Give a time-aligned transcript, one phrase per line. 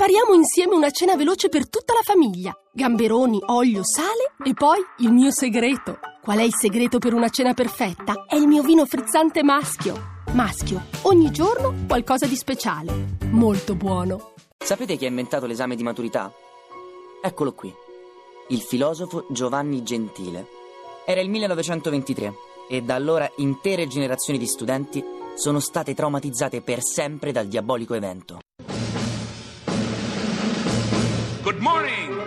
[0.00, 2.58] Prepariamo insieme una cena veloce per tutta la famiglia.
[2.72, 5.98] Gamberoni, olio, sale e poi il mio segreto.
[6.22, 8.24] Qual è il segreto per una cena perfetta?
[8.26, 10.22] È il mio vino frizzante maschio.
[10.32, 13.18] Maschio, ogni giorno qualcosa di speciale.
[13.26, 14.32] Molto buono.
[14.56, 16.32] Sapete chi ha inventato l'esame di maturità?
[17.22, 17.70] Eccolo qui.
[18.48, 20.46] Il filosofo Giovanni Gentile.
[21.04, 22.34] Era il 1923
[22.70, 25.04] e da allora intere generazioni di studenti
[25.34, 28.38] sono state traumatizzate per sempre dal diabolico evento.
[31.60, 32.18] Morning.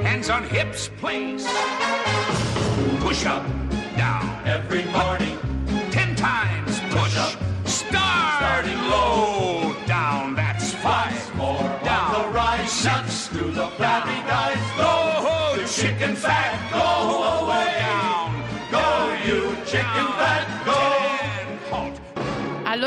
[0.00, 1.46] Hands on hips, please.
[3.00, 3.46] Push up,
[3.96, 4.24] down.
[4.44, 5.38] Every morning.
[5.90, 7.16] Ten times push.
[7.16, 7.39] up.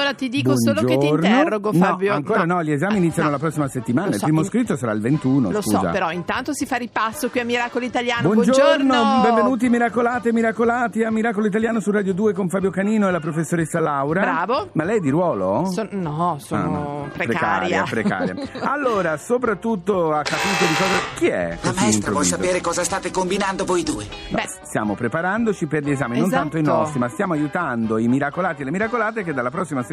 [0.03, 1.25] Allora ti dico solo che ti Buongiorno.
[1.27, 2.09] interrogo, Fabio.
[2.09, 3.35] No, ancora no, gli esami iniziano no.
[3.35, 4.07] la prossima settimana.
[4.07, 5.79] Lo Il so, primo scritto sarà il 21, Lo scusa.
[5.79, 8.29] so, però intanto si fa ripasso qui a Miracolo Italiano.
[8.33, 13.11] Buongiorno, benvenuti miracolate e miracolati a Miracolo Italiano su Radio 2 con Fabio Canino e
[13.11, 14.21] la professoressa Laura.
[14.21, 14.69] Bravo.
[14.73, 15.65] Ma lei è di ruolo?
[15.71, 17.09] Son- no, sono Ah, no.
[17.13, 17.83] precaria.
[17.89, 18.61] precaria, precaria.
[18.73, 20.93] Allora, soprattutto ha capito di cosa...
[21.15, 21.57] Chi è?
[21.61, 22.35] La maestra vuole improvviso?
[22.35, 24.05] sapere cosa state combinando voi due.
[24.29, 26.41] Beh, Stiamo preparandoci per gli esami, non Esatto.
[26.41, 29.91] tanto i nostri, ma stiamo aiutando i miracolati e le miracolate che dalla prossima settimana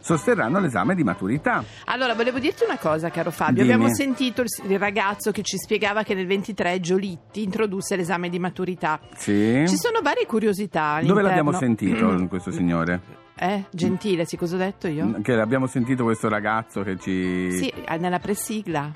[0.00, 1.64] sosterranno l'esame di maturità.
[1.86, 3.62] allora volevo dirti una cosa, caro Fabio.
[3.62, 3.74] Dimmi.
[3.74, 9.00] Abbiamo sentito il, ragazzo che ci spiegava che nel 23 Giolitti introdusse l'esame di maturità.
[9.14, 9.64] Sì?
[9.66, 11.00] Ci sono varie curiosità.
[11.00, 11.28] Dove all'interno.
[11.28, 13.20] l'abbiamo sentito questo signore?
[13.34, 15.20] Eh, gentile, sì, cosa ho detto io?
[15.20, 17.50] Che abbiamo sentito questo ragazzo che ci...
[17.50, 18.92] Sì, nella presigla.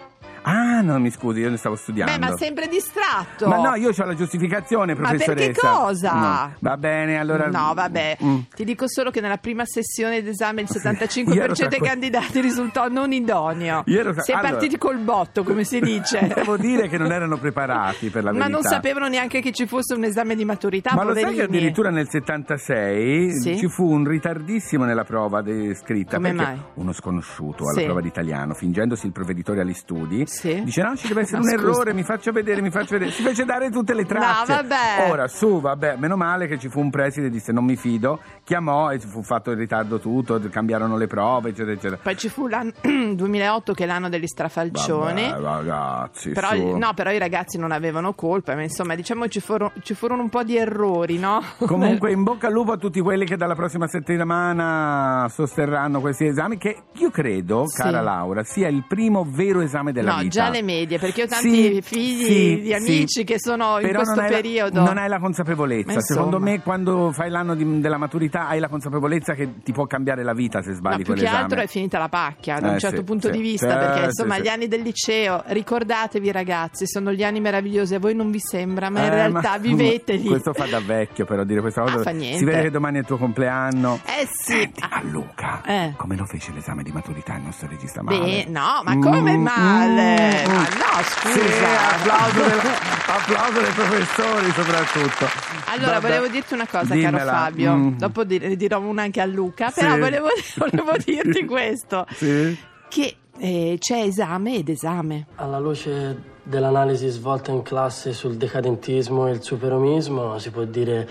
[0.49, 2.13] Ah, no, mi scusi, io ne stavo studiando.
[2.13, 3.49] Beh, ma sempre distratto.
[3.49, 5.35] Ma no, io ho la giustificazione, Ma professoressa.
[5.35, 6.13] perché cosa?
[6.13, 6.55] No.
[6.61, 7.49] Va bene, allora...
[7.49, 8.39] No, vabbè, Mm.
[8.55, 11.81] ti dico solo che nella prima sessione d'esame il Sì, 75% io ero tra dei
[11.81, 13.83] candidati risultò non idoneo.
[13.87, 16.31] Io ero Si è allora- partiti col botto, come si dice.
[16.33, 18.55] Devo dire che non erano preparati per la Ma verità.
[18.55, 21.37] non sapevano neanche che ci fosse un esame di maturità, Ma lo sai poverini.
[21.37, 23.57] che addirittura nel 76 Sì?
[23.59, 25.43] ci fu un ritardissimo nella prova
[25.75, 26.61] scritta Come perché mai?
[26.75, 27.85] uno sconosciuto alla Sì.
[27.85, 30.36] prova di italiano, fingendosi il provveditore agli studi, Sì.
[30.65, 31.71] Dice no, ci deve essere Ma un scusa.
[31.71, 33.11] errore, mi faccio vedere, mi faccio vedere.
[33.11, 34.53] Si fece dare tutte le tracce.
[34.53, 35.11] No, vabbè.
[35.11, 38.91] Ora, su, vabbè, meno male che ci fu un preside, disse non mi fido, chiamò
[38.91, 42.01] e fu fatto in ritardo tutto, cambiarono le prove, eccetera, eccetera.
[42.03, 42.73] Poi ci fu l'anno
[43.15, 45.31] 2008 che è l'anno degli strafalcioni.
[45.31, 46.77] Vabbè, ragazzi, Però, su.
[46.77, 50.29] no, però i ragazzi non avevano colpa, ma insomma, diciamo ci furono, ci furono un
[50.29, 51.41] po' di errori, no?
[51.67, 56.57] Comunque in bocca al lupo a tutti quelli che dalla prossima settimana sosterranno questi esami
[56.59, 57.83] che io credo, Sì.
[57.83, 60.31] cara Laura, sia il primo vero esame della no, vita.
[60.45, 63.25] già le medie, perché ho tanti Sì, figli sì, di amici sì.
[63.25, 64.83] che sono in Però questo non hai la- periodo.
[64.83, 65.93] non hai la consapevolezza.
[65.95, 66.01] Ma.
[66.01, 70.23] Secondo me quando fai l'anno di- della maturità hai la consapevolezza che ti può cambiare
[70.23, 71.43] la vita se Ma sbagli più che quell'esame.
[71.43, 74.39] altro è finita la pacchia da Eh, un certo punto di vista, perché sì, insomma
[74.39, 78.91] gli anni del liceo, ricordatevi ragazzi, sono gli anni meravigliosi, a voi non vi sembra,
[78.91, 80.25] ma in Eh, realtà ma- viveteli.
[80.25, 81.97] Questo fa da vecchio però dire questa cosa.
[81.99, 82.39] Ah, fa niente.
[82.39, 84.01] si vede che domani è il tuo compleanno.
[84.07, 84.53] Eh sì.
[84.57, 85.93] Senti, Ah, a Luca, Eh.
[85.97, 88.19] come lo fece l'esame di maturità il nostro regista male?
[88.19, 90.06] Beh, no, ma come Mm, male?
[90.47, 90.79] Ma mm.
[90.79, 91.33] no, scusa.
[91.33, 92.73] Sì, applauso, del-
[93.07, 95.27] applauso dei professori soprattutto.
[95.67, 96.01] Allora, Vabbè.
[96.01, 97.19] volevo dirti una cosa, Dimmela.
[97.19, 97.75] caro Fabio.
[97.75, 97.97] Mm.
[97.99, 99.81] Dopo di- ne dirò una anche a Luca, Sì.
[99.81, 102.57] però volevo, volevo dirti questo: Sì?
[102.89, 105.27] che eh, c'è esame ed esame.
[105.37, 111.09] Alla luce dell'analisi svolta in classe sul decadentismo e il superomismo, si può dire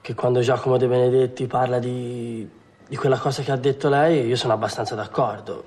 [0.00, 2.48] che quando Giacomo De Benedetti parla di,
[2.88, 5.64] di quella cosa che ha detto lei, io sono abbastanza d'accordo.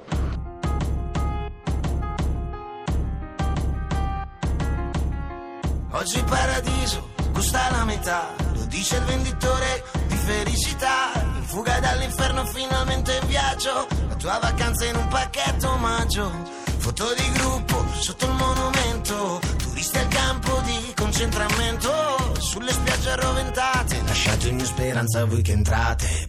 [6.09, 11.11] Oggi il paradiso costa la metà, lo dice il venditore di felicità.
[11.35, 13.85] In fuga dall'inferno, finalmente in viaggio.
[14.07, 16.31] La tua vacanza in un pacchetto omaggio.
[16.79, 19.39] Foto di gruppo sotto il monumento.
[19.57, 21.91] Turisti al campo di concentramento.
[22.39, 24.01] Sulle spiagge arroventate.
[24.03, 26.27] Lasciate ogni speranza voi che entrate.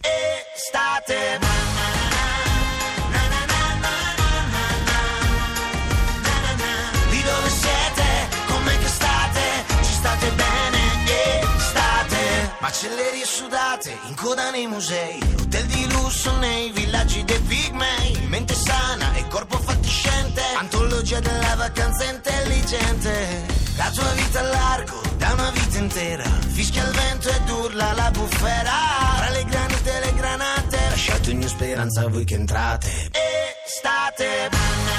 [0.55, 1.60] Estate.
[12.61, 19.15] Macellerie sudate, in coda nei musei, hotel di lusso nei villaggi dei pigmei, mente sana
[19.15, 23.45] e corpo fatiscente, antologia della vacanza intelligente.
[23.77, 28.11] La tua vita a largo, da una vita intera, fischia il vento ed urla la
[28.11, 28.73] bufera.
[29.15, 33.09] Tra le granite e le granate, lasciate ogni speranza a voi che entrate.
[33.65, 34.90] Estate.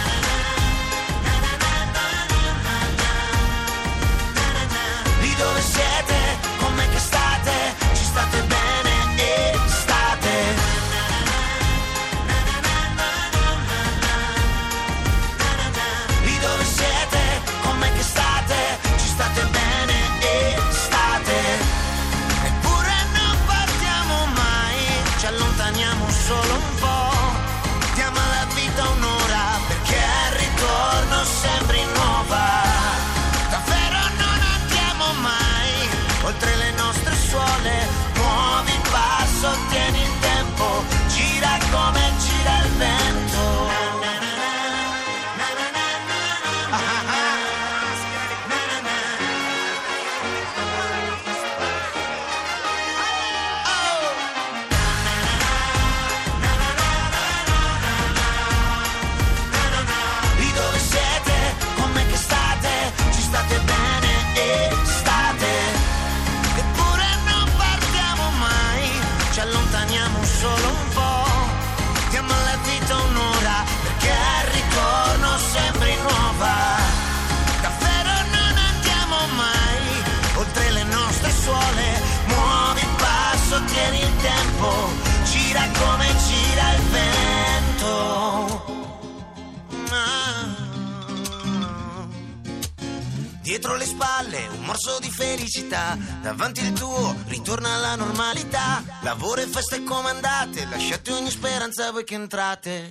[93.43, 98.83] Dietro le spalle un morso di felicità, davanti il tuo ritorna alla normalità.
[99.03, 102.91] Lavoro e feste comandate, lasciate ogni speranza voi che entrate.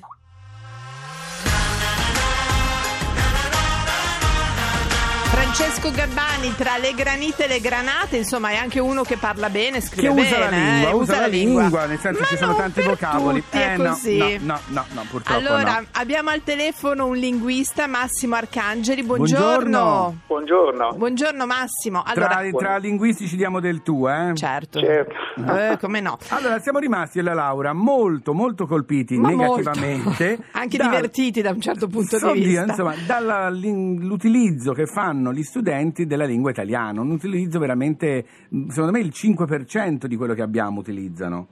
[5.54, 9.80] Francesco Gabbani tra le granite e le granate, insomma, è anche uno che parla bene,
[9.80, 12.56] Che scrive usa la bene, lingua, eh, usa la lingua, nel senso Ma ci sono
[12.56, 13.42] tanti vocaboli.
[13.44, 14.18] tutti eh, no, così.
[14.18, 15.86] no, no, no, no, purtroppo Allora, no.
[15.92, 19.04] abbiamo al telefono un linguista, Massimo Arcangeli.
[19.04, 20.22] Buongiorno.
[20.26, 20.94] Buongiorno.
[20.96, 22.02] Buongiorno, Massimo.
[22.06, 24.32] Allora, Tra, tra linguisti ci diamo del tu, eh?
[24.36, 24.80] certo.
[24.80, 25.14] Certo.
[25.54, 26.18] Eh, come no?
[26.30, 29.58] Allora, siamo rimasti io e la Laura molto, molto colpiti Ma molto.
[29.58, 30.40] negativamente.
[30.52, 32.64] Anche dal- divertiti da un certo punto di Oddio, vista.
[32.64, 38.26] insomma, dall'utilizzo che fanno gli studenti della lingua italiana, un utilizzo veramente,
[38.70, 41.48] secondo me il 5% di quello che abbiamo utilizzano.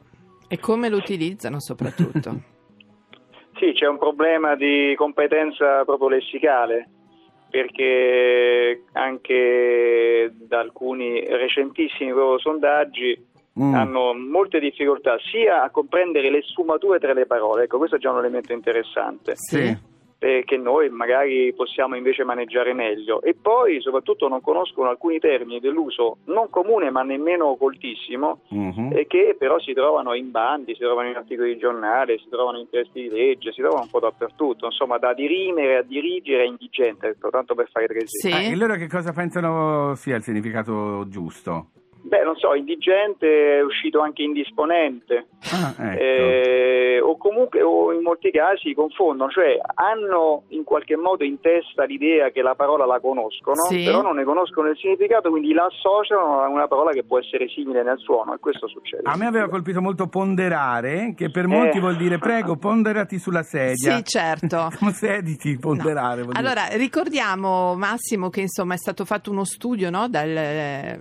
[0.47, 2.57] E come lo utilizzano soprattutto?
[3.59, 6.87] Sì, c'è un problema di competenza proprio lessicale,
[7.49, 13.27] perché anche da alcuni recentissimi proprio sondaggi
[13.59, 13.73] Mm.
[13.73, 18.09] hanno molte difficoltà sia a comprendere le sfumature tra le parole, ecco questo è già
[18.11, 19.75] un elemento interessante, Sì.
[20.19, 25.59] Eh, che noi magari possiamo invece maneggiare meglio e poi soprattutto non conoscono alcuni termini
[25.61, 28.91] dell'uso non comune ma nemmeno coltissimo Mhm.
[28.93, 32.59] e che però si trovano in bandi, si trovano in articoli di giornale, si trovano
[32.59, 36.47] in testi di legge, si trovano un po' dappertutto, insomma da dirimere a dirigere è
[36.47, 38.37] indigente, tanto per fare tre esempi.
[38.37, 38.49] Sì.
[38.49, 41.67] Eh, e loro che cosa pensano sia il significato giusto?
[42.09, 45.27] Beh, non so, indigente è uscito anche indisponente.
[45.51, 46.01] Ah, ecco.
[46.01, 51.83] Eh, o comunque o in molti casi confondono, cioè hanno in qualche modo in testa
[51.83, 53.83] l'idea che la parola la conoscono, Sì.
[53.83, 57.47] però non ne conoscono il significato, quindi la associano a una parola che può essere
[57.47, 59.03] simile nel suono e questo succede.
[59.05, 61.79] A me aveva colpito molto ponderare, che per molti Eh.
[61.79, 63.97] vuol dire prego, ponderati sulla sedia.
[63.97, 64.69] Sì, certo.
[64.79, 66.23] Come sediti, ponderare.
[66.23, 66.33] dire.
[66.39, 70.97] Allora, ricordiamo Massimo che insomma è stato fatto uno studio no, dal-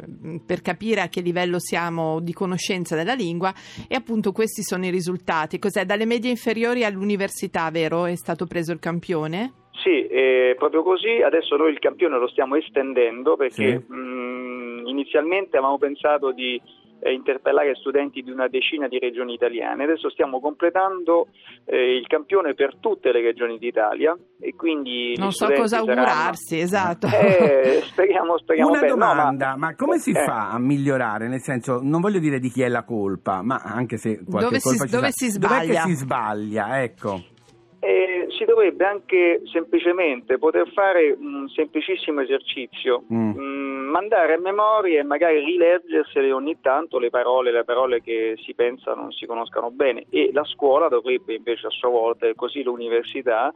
[0.47, 3.53] per capire a che livello siamo di conoscenza della lingua
[3.89, 5.59] e appunto questi sono i risultati.
[5.59, 5.85] Cos'è?
[5.85, 8.07] Dalle medie inferiori all'università, vero?
[8.07, 9.53] È stato preso il campione?
[9.83, 11.21] Sì, è proprio così.
[11.25, 13.93] Adesso noi il campione lo stiamo estendendo perché Sì.
[13.93, 16.61] mh, inizialmente avevamo pensato di
[17.01, 19.85] eh, interpellare studenti di una decina di regioni italiane.
[19.85, 21.29] Adesso stiamo completando
[21.65, 26.59] eh, il campione per tutte le regioni d'Italia e quindi Non so cosa saranno- augurarsi,
[26.59, 27.07] esatto.
[27.07, 28.93] Eh, speriamo, speriamo Una bene.
[28.93, 29.75] No, domanda, ma...
[29.75, 31.29] come si eh, fa a migliorare?
[31.29, 34.59] Nel senso, non voglio dire di chi è la colpa, ma anche se qualche Dove
[34.61, 35.83] si- colpa ci dove si Dov'è sbaglia?
[35.83, 36.83] che si sbaglia?
[36.83, 37.23] Ecco.
[37.81, 43.31] Eh, si dovrebbe anche semplicemente poter fare un semplicissimo esercizio, Mm.
[43.39, 48.55] Mm, mandare a memoria e magari rileggersele ogni tanto le parole, le parole che si
[48.55, 52.63] pensa non si conoscano bene e la scuola dovrebbe invece a sua volta, e così
[52.63, 53.53] l'università,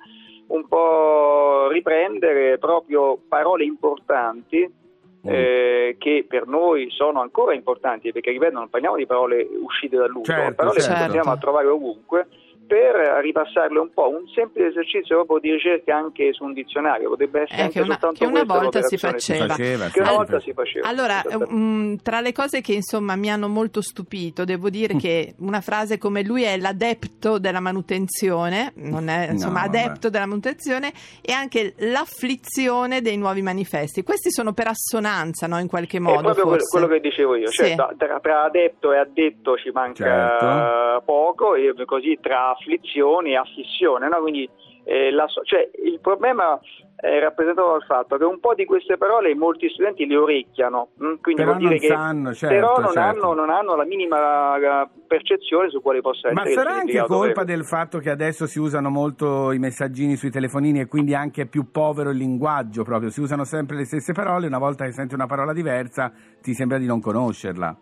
[0.48, 4.80] un po' riprendere proprio parole importanti
[5.24, 5.30] Mm.
[5.30, 10.32] eh, che per noi sono ancora importanti perché ripeto non parliamo di parole uscite dall'uso,
[10.32, 10.96] Certo, parole certo.
[10.98, 12.26] che andiamo a trovare ovunque
[12.72, 17.42] per ripassarle un po', un semplice esercizio proprio di ricerca anche su un dizionario, potrebbe
[17.42, 19.18] essere Eh, anche che una- soltanto che una volta si faceva.
[19.18, 20.88] Si faceva, che una volta si faceva.
[20.88, 21.52] Allora, esattamente.
[21.54, 25.98] mm, tra le cose che insomma mi hanno molto stupito, devo dire che una frase
[25.98, 29.78] come lui è l'adepto della manutenzione, non è insomma No, vabbè.
[29.82, 34.02] adepto della manutenzione, e anche l'afflizione dei nuovi manifesti.
[34.02, 35.58] Questi sono per assonanza, no?
[35.58, 36.20] In qualche È modo.
[36.22, 36.78] proprio quello, forse.
[36.78, 37.74] quello che dicevo io, cioè Sì.
[37.74, 40.04] da- tra, tra adepto e addetto ci manca
[40.38, 41.02] Certo.
[41.04, 44.20] poco e così tra afflizione e affissione, no?
[44.20, 44.48] quindi
[44.84, 46.58] eh, la so- cioè, il problema
[46.96, 51.14] è rappresentato dal fatto che un po' di queste parole molti studenti le orecchiano, mm?
[51.20, 53.00] quindi Però vuol dire non che sanno, certo, però non, certo.
[53.00, 57.02] Hanno, non hanno la minima eh, percezione su quale possa Ma essere il sarà anche
[57.06, 61.42] colpa del fatto che adesso si usano molto i messaggini sui telefonini e quindi anche
[61.42, 64.92] è più povero il linguaggio proprio, si usano sempre le stesse parole, una volta che
[64.92, 67.76] senti una parola diversa ti sembra di non conoscerla.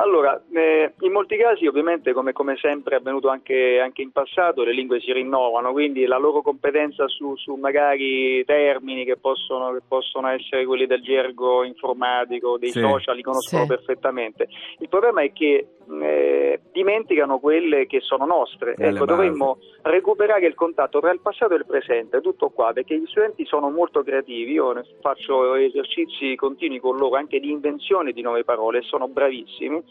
[0.00, 4.62] Allora, eh, in molti casi ovviamente come, come sempre è avvenuto anche, anche in passato
[4.62, 9.80] le lingue si rinnovano, quindi la loro competenza su, su magari termini che possono, che
[9.88, 12.78] possono essere quelli del gergo informatico, dei Sì.
[12.78, 13.68] social, li conoscono Sì.
[13.68, 14.48] perfettamente.
[14.78, 15.66] Il problema è che
[16.00, 18.74] eh, dimenticano quelle che sono nostre.
[18.78, 22.96] Alle Ecco, dovremmo recuperare il contatto tra il passato e il presente, tutto qua, perché
[22.96, 28.20] gli studenti sono molto creativi, io faccio esercizi continui con loro anche di invenzione di
[28.22, 29.82] nuove parole, sono bravissimi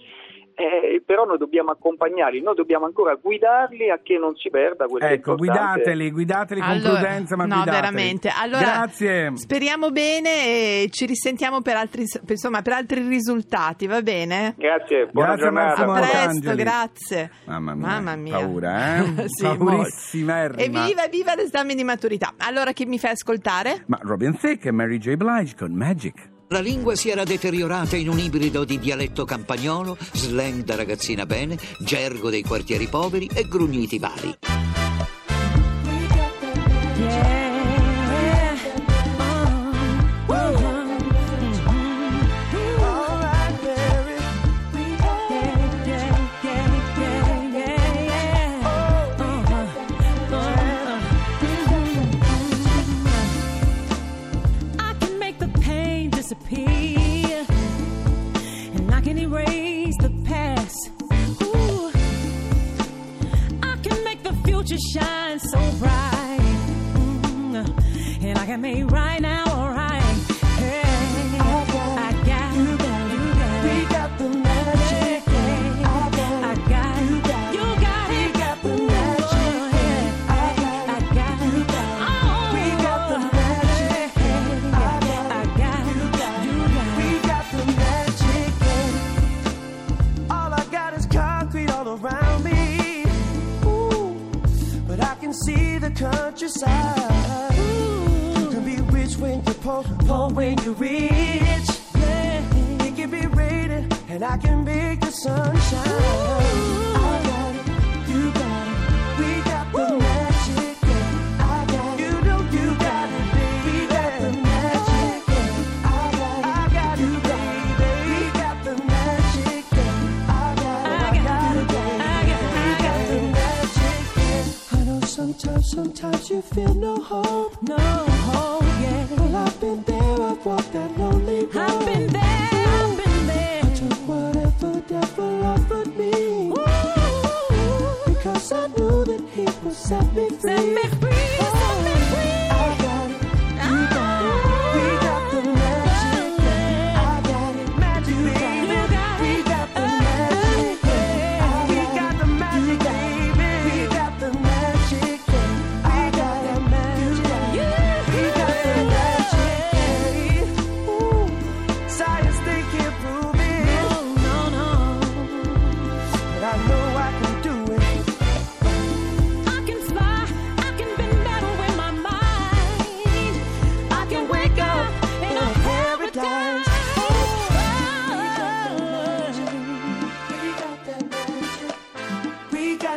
[0.60, 5.04] eh, però noi dobbiamo accompagnarli, noi dobbiamo ancora guidarli a che non si perda quel
[5.04, 7.76] Ecco, guidateli, guidateli allora, con prudenza, ma no, guidateli.
[7.76, 8.32] veramente.
[8.36, 9.32] Allora, Grazie.
[9.36, 10.30] Speriamo bene
[10.84, 14.56] e ci risentiamo per altri, insomma, per altri risultati, va bene?
[14.58, 15.86] Grazie, buona grazie giornata.
[15.86, 17.32] A, a presto, grazie.
[17.46, 18.38] Mamma mia, Mamma mia.
[18.40, 19.28] paura, eh?
[19.30, 20.46] sì, Paurissima.
[20.56, 22.34] Evviva, viva l'esame di maturità.
[22.40, 23.84] Allora, chi mi fai ascoltare?
[23.86, 25.14] Ma Robin Thicke e Mary J.
[25.18, 26.30] Blige con Magic.
[26.50, 31.58] La lingua si era deteriorata in un ibrido di dialetto campagnolo, slang da ragazzina bene,
[31.80, 34.67] gergo dei quartieri poveri e grugniti vari.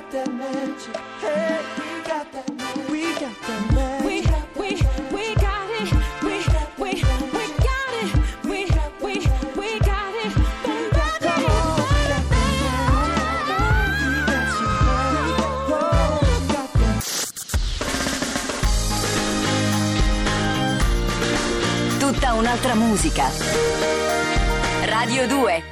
[0.01, 0.97] got that magic.
[1.21, 2.49] Hey, we got that.
[2.57, 2.89] Magic.
[2.89, 4.07] We got that magic.
[4.07, 4.17] We
[4.57, 4.69] we
[5.13, 5.93] we got it.
[6.23, 6.37] We
[6.79, 6.91] we
[7.35, 8.11] we got it.
[8.45, 8.59] We
[9.05, 9.13] we
[9.57, 10.33] we got it.
[10.65, 11.51] The magic.
[21.99, 23.31] Tutta un'altra musica.
[24.87, 25.70] Radio 2